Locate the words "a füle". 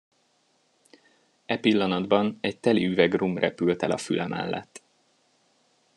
3.91-4.27